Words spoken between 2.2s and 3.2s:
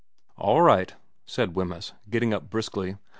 up briskly.